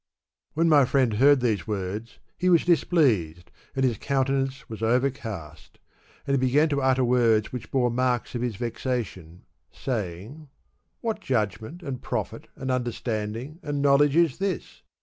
When 0.55 0.67
my 0.67 0.85
friend 0.85 1.13
heard 1.13 1.41
these 1.41 1.67
words 1.67 2.17
he 2.35 2.49
was 2.49 2.65
displeased, 2.65 3.51
and 3.75 3.85
his 3.85 3.99
countenance 3.99 4.67
was 4.67 4.81
overcast, 4.81 5.77
and 6.25 6.33
he 6.33 6.39
began 6.39 6.69
to 6.69 6.81
utter 6.81 7.03
words 7.05 7.53
which 7.53 7.69
bore 7.69 7.91
marks 7.91 8.33
of 8.33 8.41
his 8.41 8.55
vexation, 8.55 9.43
saying," 9.71 10.49
What 11.01 11.21
judgment, 11.21 11.83
and 11.83 12.01
profit, 12.01 12.47
and 12.55 12.71
understanding, 12.71 13.59
and 13.61 13.79
knowledge 13.83 14.15
is 14.15 14.39
this 14.39 14.81